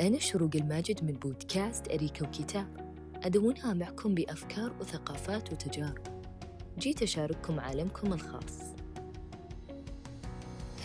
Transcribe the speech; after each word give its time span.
أنا 0.00 0.18
شروق 0.18 0.50
الماجد 0.54 1.04
من 1.04 1.12
بودكاست 1.12 1.88
أريكة 1.88 2.26
وكتاب 2.26 2.94
أدونها 3.22 3.74
معكم 3.74 4.14
بأفكار 4.14 4.72
وثقافات 4.80 5.52
وتجارب. 5.52 6.22
جيت 6.78 7.02
أشارككم 7.02 7.60
عالمكم 7.60 8.12
الخاص. 8.12 8.58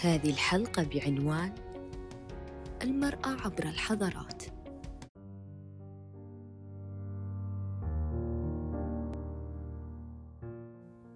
هذه 0.02 0.30
الحلقة 0.30 0.84
بعنوان 0.84 1.54
المرأة 2.84 3.28
عبر 3.28 3.64
الحضارات. 3.64 4.44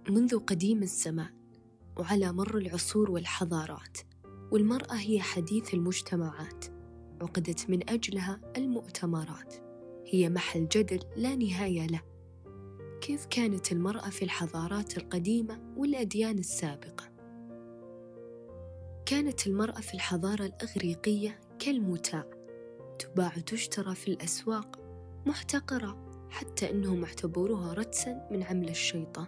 منذ 0.10 0.40
قديم 0.40 0.84
الزمان 0.84 1.34
وعلى 1.98 2.34
مر 2.34 2.58
العصور 2.58 3.12
والحضارات 3.12 3.98
والمرأة 4.52 4.96
هي 4.96 5.22
حديث 5.22 5.74
المجتمعات. 5.74 6.81
عقدت 7.22 7.70
من 7.70 7.90
أجلها 7.90 8.42
المؤتمرات. 8.58 9.56
هي 10.06 10.30
محل 10.30 10.68
جدل 10.68 11.00
لا 11.16 11.36
نهاية 11.36 11.88
له. 11.88 12.02
كيف 13.02 13.26
كانت 13.26 13.72
المرأة 13.72 14.10
في 14.10 14.26
الحضارات 14.26 14.98
القديمة 14.98 15.74
والأديان 15.78 16.38
السابقة؟ 16.38 17.12
كانت 19.06 19.48
المرأة 19.48 19.82
في 19.82 19.94
الحضارة 19.94 20.46
الإغريقية 20.46 21.40
كالمتاع. 21.60 22.26
تباع 23.00 23.34
وتشترى 23.38 23.96
في 23.96 24.08
الأسواق 24.08 24.80
محتقرة 25.26 26.12
حتى 26.30 26.72
أنهم 26.72 27.04
اعتبروها 27.04 27.74
رجسا 27.74 28.28
من 28.32 28.44
عمل 28.44 28.70
الشيطان. 28.70 29.28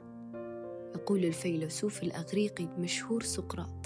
يقول 0.96 1.26
الفيلسوف 1.26 2.04
الأغريقي 2.04 2.64
المشهور 2.64 3.24
سقراط 3.24 3.83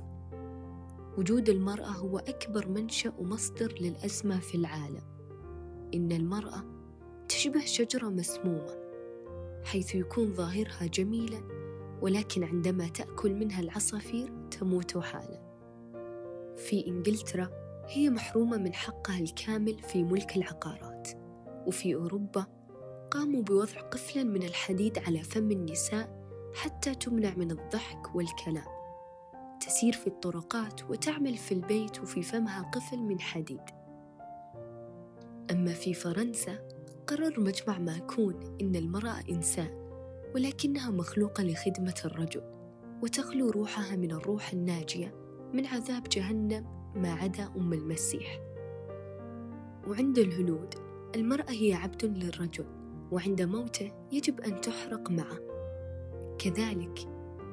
وجود 1.18 1.50
المرأة 1.50 1.92
هو 1.92 2.18
أكبر 2.18 2.68
منشأ 2.68 3.14
ومصدر 3.20 3.76
للأزمة 3.82 4.40
في 4.40 4.56
العالم. 4.56 5.02
إن 5.94 6.12
المرأة 6.12 6.64
تشبه 7.30 7.66
شجرة 7.66 8.10
مسمومة 8.10 8.88
حيث 9.64 9.96
يكون 9.96 10.34
ظاهرها 10.34 10.86
جميلا 10.86 11.42
ولكن 12.02 12.44
عندما 12.44 12.88
تأكل 12.88 13.34
منها 13.34 13.62
العصافير 13.62 14.32
تموت 14.52 14.98
حالا. 14.98 15.48
في 16.58 16.88
إنجلترا 16.88 17.50
هي 17.88 18.10
محرومة 18.10 18.58
من 18.58 18.74
حقها 18.74 19.20
الكامل 19.20 19.80
في 19.80 20.04
ملك 20.04 20.38
العقارات 20.38 21.08
وفي 21.68 21.96
أوروبا 21.96 22.46
قاموا 23.12 23.42
بوضع 23.42 23.82
قفلا 23.82 24.24
من 24.24 24.44
الحديد 24.44 25.00
على 25.00 25.24
فم 25.24 25.52
النساء 25.52 26.28
حتى 26.56 26.96
تمنع 26.96 27.34
من 27.36 27.52
الضحك 27.52 28.16
والكلام. 28.16 28.77
تسير 29.60 29.94
في 29.94 30.08
الطرقات 30.08 30.90
وتعمل 30.90 31.38
في 31.38 31.52
البيت 31.52 32.00
وفي 32.00 32.22
فمها 32.22 32.62
قفل 32.62 32.98
من 32.98 33.20
حديد. 33.20 33.62
أما 35.52 35.74
في 35.74 35.94
فرنسا 35.94 36.60
قرر 37.08 37.40
مجمع 37.40 37.80
ماكون 37.80 38.58
إن 38.62 38.76
المرأة 38.76 39.24
إنسان 39.30 39.88
ولكنها 40.36 40.92
مخلوقة 40.92 41.44
لخدمة 41.44 42.02
الرجل 42.06 42.42
وتخلو 43.04 43.50
روحها 43.50 43.96
من 43.96 44.12
الروح 44.12 44.54
الناجية 44.54 45.14
من 45.54 45.66
عذاب 45.66 46.04
جهنم 46.04 46.66
ما 46.96 47.14
عدا 47.14 47.52
أم 47.58 47.74
المسيح. 47.74 48.40
وعند 49.88 50.20
الهنود 50.20 50.74
المرأة 51.16 51.52
هي 51.52 51.74
عبد 51.74 52.06
للرجل 52.06 52.66
وعند 53.12 53.42
موته 53.42 53.92
يجب 54.12 54.42
أن 54.42 54.62
تحرق 54.62 55.12
معه. 55.12 55.40
كذلك 56.40 57.00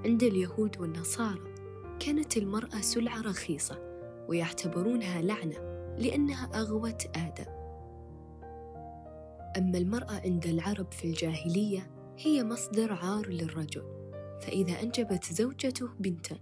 عند 0.04 0.22
اليهود 0.22 0.80
والنصارى 0.80 1.53
كانت 2.06 2.36
المرأة 2.36 2.80
سلعة 2.80 3.20
رخيصة 3.20 3.78
ويعتبرونها 4.28 5.22
لعنة 5.22 5.56
لأنها 5.98 6.50
أغوت 6.54 7.16
آدم. 7.16 7.52
أما 9.56 9.78
المرأة 9.78 10.20
عند 10.24 10.46
العرب 10.46 10.92
في 10.92 11.04
الجاهلية 11.04 11.90
هي 12.18 12.44
مصدر 12.44 12.92
عار 12.92 13.28
للرجل 13.28 13.82
فإذا 14.42 14.82
أنجبت 14.82 15.24
زوجته 15.32 15.88
بنتا 15.98 16.36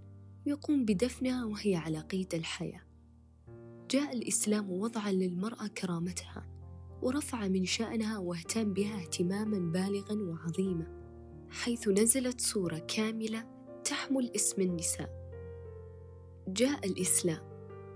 يقوم 0.46 0.84
بدفنها 0.84 1.44
وهي 1.44 1.76
على 1.76 1.98
قيد 2.00 2.34
الحياة. 2.34 2.80
جاء 3.90 4.12
الإسلام 4.16 4.70
ووضع 4.70 5.10
للمرأة 5.10 5.66
كرامتها 5.66 6.46
ورفع 7.02 7.48
من 7.48 7.64
شأنها 7.64 8.18
واهتم 8.18 8.72
بها 8.72 8.96
اهتماما 9.00 9.58
بالغا 9.58 10.14
وعظيما 10.14 10.86
حيث 11.50 11.88
نزلت 11.88 12.40
صورة 12.40 12.78
كاملة 12.78 13.44
تحمل 13.84 14.30
اسم 14.36 14.62
النساء. 14.62 15.21
جاء 16.48 16.86
الإسلام 16.86 17.40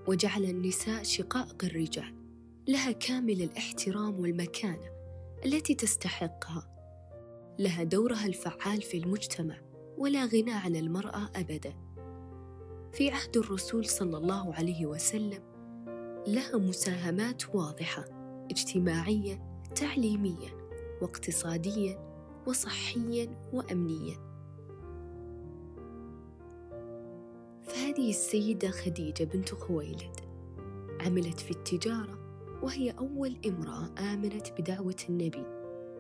وجعل 0.09 0.45
النساء 0.45 1.03
شقائق 1.03 1.65
الرجال 1.65 2.15
لها 2.69 2.93
كامل 2.93 3.43
الاحترام 3.43 4.21
والمكانة 4.21 4.91
التي 5.45 5.75
تستحقها. 5.75 6.73
لها 7.59 7.83
دورها 7.83 8.27
الفعال 8.27 8.83
في 8.83 8.99
المجتمع 8.99 9.61
ولا 9.99 10.25
غنى 10.25 10.53
عن 10.53 10.77
المرأة 10.77 11.31
أبدا. 11.37 11.75
في 12.93 13.11
عهد 13.11 13.37
الرسول 13.37 13.87
صلى 13.87 14.17
الله 14.17 14.55
عليه 14.55 14.87
وسلم 14.87 15.43
لها 16.27 16.57
مساهمات 16.57 17.55
واضحة 17.55 18.05
اجتماعيا 18.51 19.63
تعليميا 19.75 20.69
واقتصاديا 21.03 21.99
وصحيا 22.47 23.51
وأمنيا. 23.53 24.36
هذه 27.87 28.11
السيدة 28.11 28.71
خديجة 28.71 29.25
بنت 29.25 29.55
خويلد. 29.55 30.17
عملت 31.01 31.41
في 31.41 31.51
التجارة 31.51 32.19
وهي 32.63 32.91
أول 32.91 33.37
امرأة 33.47 33.91
آمنت 33.99 34.61
بدعوة 34.61 34.97
النبي 35.09 35.45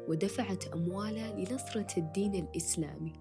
ودفعت 0.09 0.67
أموالها 0.67 1.33
لنصرة 1.33 1.87
الدين 1.97 2.35
الإسلامي. 2.35 3.13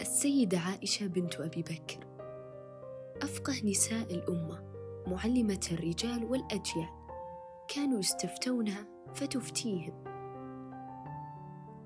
السيدة 0.00 0.58
عائشة 0.58 1.06
بنت 1.06 1.40
أبي 1.40 1.62
بكر. 1.62 2.06
أفقه 3.22 3.54
نساء 3.64 4.14
الأمة 4.14 4.62
معلمة 5.06 5.68
الرجال 5.72 6.24
والأجيال. 6.24 6.88
كانوا 7.68 7.98
يستفتونها 7.98 8.86
فتفتيهم. 9.14 10.04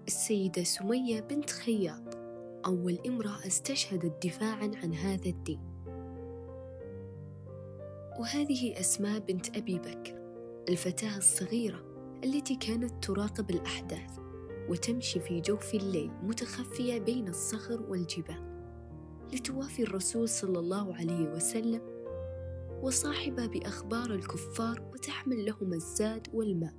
السيدة 0.07 0.63
سمية 0.63 1.21
بنت 1.21 1.51
خياط. 1.51 2.14
أول 2.67 2.99
امرأة 3.07 3.47
استشهدت 3.47 4.27
دفاعا 4.27 4.71
عن 4.83 4.95
هذا 4.95 5.27
الدين. 5.27 5.61
وهذه 8.19 8.81
أسماء 8.81 9.19
بنت 9.19 9.57
أبي 9.57 9.79
بكر 9.79 10.25
الفتاة 10.69 11.19
الصغيرة 11.19 11.85
التي 12.25 12.57
كانت 12.57 13.05
تراقب 13.05 13.51
الأحداث 13.51 14.19
وتمشي 14.69 15.21
في 15.21 15.41
جوف 15.41 15.75
الليل 15.75 16.11
متخفية 16.23 16.99
بين 16.99 17.29
الصخر 17.29 17.83
والجبال. 17.83 18.55
لتوافي 19.33 19.83
الرسول 19.83 20.29
صلى 20.29 20.59
الله 20.59 20.95
عليه 20.95 21.29
وسلم 21.29 21.83
وصاحبة 22.83 23.47
بأخبار 23.47 24.15
الكفار 24.15 24.91
وتحمل 24.93 25.45
لهم 25.47 25.73
الزاد 25.73 26.27
والماء. 26.33 26.75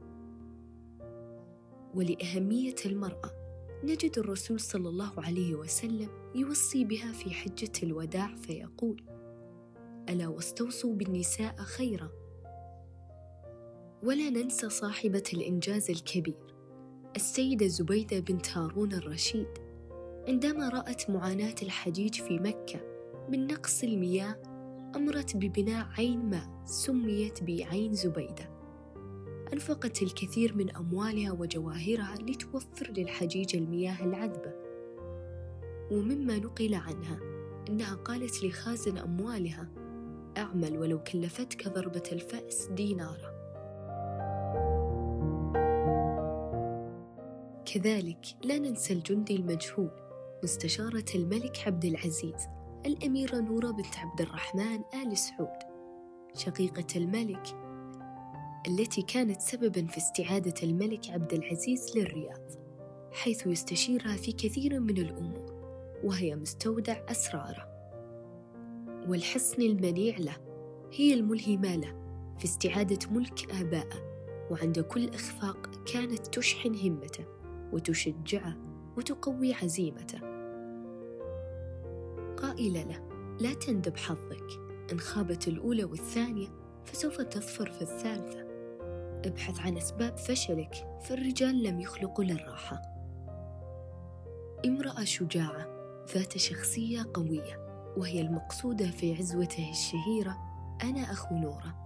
ولأهمية 1.95 2.75
المرأة 2.85 3.44
نجد 3.85 4.19
الرسول 4.19 4.59
صلى 4.59 4.89
الله 4.89 5.11
عليه 5.17 5.55
وسلم 5.55 6.09
يوصي 6.35 6.85
بها 6.85 7.11
في 7.11 7.29
حجة 7.29 7.71
الوداع 7.83 8.35
فيقول: 8.35 9.03
ألا 10.09 10.27
واستوصوا 10.27 10.95
بالنساء 10.95 11.55
خيرا. 11.55 12.09
ولا 14.03 14.29
ننسى 14.29 14.69
صاحبة 14.69 15.23
الإنجاز 15.33 15.89
الكبير 15.89 16.55
السيدة 17.15 17.67
زبيدة 17.67 18.19
بنت 18.19 18.49
هارون 18.49 18.93
الرشيد 18.93 19.47
عندما 20.27 20.69
رأت 20.69 21.09
معاناة 21.09 21.55
الحجيج 21.61 22.21
في 22.21 22.39
مكة 22.39 22.79
من 23.29 23.47
نقص 23.47 23.83
المياه 23.83 24.35
أمرت 24.95 25.37
ببناء 25.37 25.87
عين 25.97 26.29
ماء 26.29 26.63
سميت 26.65 27.43
بعين 27.43 27.93
زبيدة 27.93 28.54
أنفقت 29.53 30.01
الكثير 30.01 30.55
من 30.55 30.75
أموالها 30.75 31.31
وجواهرها 31.31 32.15
لتوفر 32.15 32.91
للحجيج 32.97 33.55
المياه 33.55 34.03
العذبة. 34.03 34.53
ومما 35.91 36.37
نقل 36.37 36.73
عنها 36.73 37.19
أنها 37.69 37.95
قالت 37.95 38.43
لخازن 38.43 38.97
أموالها 38.97 39.67
أعمل 40.37 40.77
ولو 40.77 41.03
كلفتك 41.03 41.67
ضربة 41.67 42.03
الفأس 42.11 42.67
دينارا. 42.67 43.35
كذلك 47.65 48.25
لا 48.43 48.57
ننسى 48.57 48.93
الجندي 48.93 49.35
المجهول 49.35 49.91
مستشارة 50.43 51.05
الملك 51.15 51.57
عبد 51.67 51.85
العزيز 51.85 52.47
الأميرة 52.85 53.39
نورة 53.39 53.71
بنت 53.71 53.97
عبد 53.97 54.21
الرحمن 54.21 54.79
آل 55.03 55.17
سعود. 55.17 55.75
شقيقة 56.35 56.87
الملك 56.95 57.43
التي 58.67 59.01
كانت 59.01 59.41
سببا 59.41 59.87
في 59.87 59.97
استعادة 59.97 60.53
الملك 60.63 61.09
عبد 61.09 61.33
العزيز 61.33 61.97
للرياض 61.97 62.51
حيث 63.11 63.47
يستشيرها 63.47 64.15
في 64.15 64.31
كثير 64.31 64.79
من 64.79 64.97
الأمور 64.97 65.55
وهي 66.03 66.35
مستودع 66.35 66.97
أسراره. 67.09 67.67
والحصن 69.07 69.61
المنيع 69.61 70.17
له 70.17 70.37
هي 70.93 71.13
الملهمة 71.13 71.75
له 71.75 71.95
في 72.37 72.45
استعادة 72.45 73.09
ملك 73.11 73.51
آبائه 73.51 74.15
وعند 74.51 74.79
كل 74.79 75.09
إخفاق 75.09 75.69
كانت 75.93 76.27
تشحن 76.27 76.75
همته 76.75 77.25
وتشجعه 77.73 78.57
وتقوي 78.97 79.53
عزيمته. 79.53 80.19
قائلة 82.37 82.83
له 82.83 83.09
لا 83.39 83.53
تندب 83.53 83.97
حظك 83.97 84.47
إن 84.91 84.99
خابت 84.99 85.47
الأولى 85.47 85.83
والثانية 85.83 86.47
فسوف 86.85 87.21
تظفر 87.21 87.71
في 87.71 87.81
الثالثة. 87.81 88.44
أبحث 89.25 89.59
عن 89.59 89.77
أسباب 89.77 90.17
فشلك 90.17 90.99
فالرجال 91.01 91.63
لم 91.63 91.79
يخلقوا 91.79 92.23
للراحة 92.23 92.81
امرأة 94.65 95.03
شجاعة 95.03 95.67
ذات 96.13 96.37
شخصية 96.37 97.05
قوية 97.13 97.65
وهي 97.97 98.21
المقصودة 98.21 98.91
في 98.91 99.15
عزوته 99.15 99.71
الشهيرة 99.71 100.37
أنا 100.83 101.11
أخو 101.11 101.35
نورة. 101.35 101.85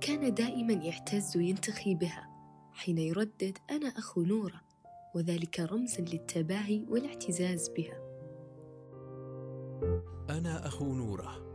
كان 0.00 0.34
دائما 0.34 0.72
يعتز 0.72 1.36
وينتخي 1.36 1.94
بها 1.94 2.28
حين 2.72 2.98
يردد 2.98 3.58
أنا 3.70 3.88
أخو 3.88 4.22
نورة 4.22 4.60
وذلك 5.14 5.60
رمز 5.60 6.00
للتباهي 6.00 6.84
والاعتزاز 6.88 7.68
بها. 7.68 7.98
أنا 10.30 10.66
أخو 10.66 10.94
نورة. 10.94 11.45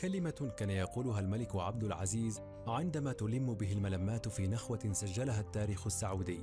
كلمة 0.00 0.52
كان 0.56 0.70
يقولها 0.70 1.20
الملك 1.20 1.56
عبد 1.56 1.84
العزيز 1.84 2.40
عندما 2.66 3.12
تلم 3.12 3.54
به 3.54 3.72
الملمات 3.72 4.28
في 4.28 4.48
نخوة 4.48 4.92
سجلها 4.92 5.40
التاريخ 5.40 5.86
السعودي. 5.86 6.40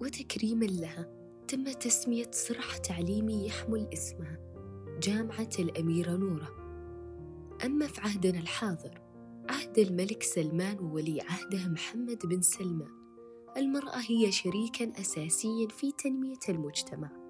وتكريما 0.00 0.64
لها 0.64 1.08
تم 1.48 1.72
تسمية 1.72 2.30
صرح 2.30 2.76
تعليمي 2.76 3.46
يحمل 3.46 3.88
اسمها 3.92 4.38
جامعة 5.02 5.50
الأميرة 5.58 6.16
نورة. 6.16 6.48
أما 7.64 7.86
في 7.86 8.00
عهدنا 8.00 8.38
الحاضر 8.38 9.00
عهد 9.48 9.78
الملك 9.78 10.22
سلمان 10.22 10.78
وولي 10.78 11.20
عهده 11.20 11.68
محمد 11.68 12.26
بن 12.26 12.42
سلمان 12.42 13.04
المرأة 13.56 14.00
هي 14.08 14.32
شريكا 14.32 15.00
أساسيا 15.00 15.68
في 15.68 15.92
تنمية 15.92 16.38
المجتمع. 16.48 17.23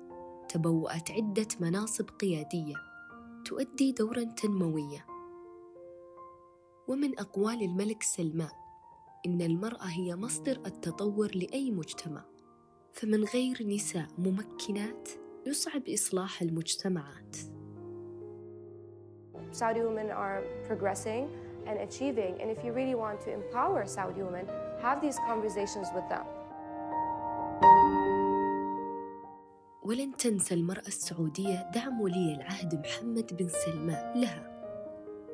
تبوأت 0.54 1.10
عدة 1.10 1.48
مناصب 1.60 2.10
قيادية 2.10 2.74
تؤدي 3.44 3.92
دورا 3.92 4.24
تنمويا 4.24 5.00
ومن 6.88 7.18
أقوال 7.18 7.62
الملك 7.62 8.02
سلمان 8.02 8.50
إن 9.26 9.42
المرأة 9.42 9.84
هي 9.84 10.16
مصدر 10.16 10.60
التطور 10.66 11.30
لأي 11.34 11.70
مجتمع 11.70 12.24
فمن 12.92 13.24
غير 13.24 13.66
نساء 13.66 14.06
ممكنات 14.18 15.08
يصعب 15.46 15.82
إصلاح 15.88 16.42
المجتمعات. 16.42 17.36
Saudi 19.50 19.80
women 19.80 20.10
are 20.10 20.42
progressing 20.66 21.28
and 21.66 21.78
achieving, 21.78 22.40
and 22.40 22.50
if 22.50 22.64
you 22.64 22.72
really 22.72 22.94
want 22.94 23.20
to 23.20 23.30
empower 23.32 23.86
Saudi 23.86 24.22
women, 24.22 24.46
have 24.82 25.00
these 25.00 25.18
conversations 25.26 25.88
with 25.94 26.08
them. 26.08 26.24
ولن 29.84 30.16
تنسى 30.16 30.54
المرأة 30.54 30.86
السعودية 30.86 31.70
دعم 31.74 32.00
ولي 32.00 32.34
العهد 32.34 32.74
محمد 32.74 33.36
بن 33.36 33.48
سلمان 33.48 34.20
لها. 34.20 34.50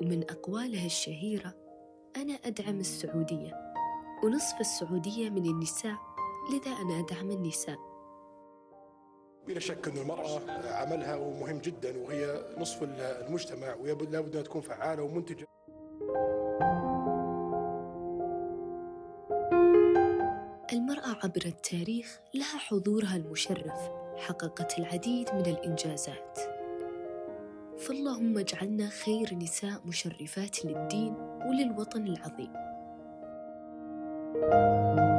ومن 0.02 0.30
أقوالها 0.30 0.86
الشهيرة 0.86 1.54
أنا 2.16 2.34
أدعم 2.34 2.80
السعودية. 2.80 3.72
ونصف 4.24 4.60
السعودية 4.60 5.30
من 5.30 5.46
النساء 5.46 5.96
لذا 6.52 6.70
أنا 6.70 7.00
أدعم 7.00 7.30
النساء. 7.30 7.78
بلا 9.46 9.60
شك 9.60 9.88
أن 9.88 9.98
المرأة 9.98 10.40
عملها 10.72 11.16
مهم 11.40 11.58
جدا 11.58 11.98
وهي 11.98 12.44
نصف 12.58 12.82
المجتمع 12.82 13.74
ولابد 13.74 14.14
أنها 14.14 14.42
تكون 14.42 14.60
فعالة 14.60 15.02
ومنتجة. 15.02 15.46
المرأة 20.72 21.16
عبر 21.24 21.42
التاريخ 21.46 22.20
لها 22.34 22.58
حضورها 22.58 23.16
المشرف. 23.16 23.99
حققت 24.20 24.78
العديد 24.78 25.28
من 25.34 25.46
الإنجازات. 25.46 26.38
فاللهم 27.78 28.38
اجعلنا 28.38 28.88
خير 28.88 29.34
نساء 29.34 29.80
مشرفات 29.84 30.64
للدين 30.64 31.14
وللوطن 31.46 32.06
العظيم. 32.06 32.52
thank 34.50 35.00
you 35.00 35.09